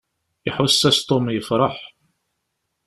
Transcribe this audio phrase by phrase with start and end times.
[0.47, 1.75] Iḥuss-as Tom yefṛeḥ.